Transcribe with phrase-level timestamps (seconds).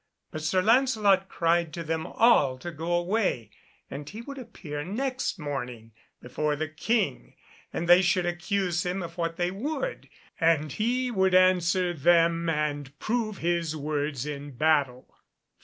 [0.31, 3.51] But Sir Lancelot cried to them all to go away
[3.87, 5.91] and he would appear next morning
[6.23, 7.35] before the King,
[7.71, 10.09] and they should accuse him of what they would,
[10.39, 15.19] and he would answer them, and prove his words in battle.